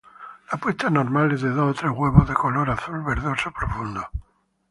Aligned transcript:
La 0.51 0.57
puesta 0.57 0.89
normal 0.89 1.31
es 1.31 1.41
de 1.43 1.51
dos 1.51 1.69
o 1.69 1.73
tres 1.79 1.91
huevos 1.93 2.27
de 2.27 2.33
color 2.33 2.71
azul 2.71 3.03
verdoso 3.03 3.51
profundo. 3.51 4.09